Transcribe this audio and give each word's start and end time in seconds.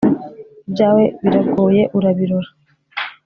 ibyawe 0.67 1.03
biragoye 1.21 1.81
urabirora 1.97 2.49